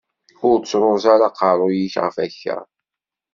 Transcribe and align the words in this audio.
Ur 0.47 0.57
ttruẓ 0.59 1.03
ara 1.13 1.27
aqerru-k 1.29 1.93
ɣef 2.03 2.15
akka! 2.25 2.57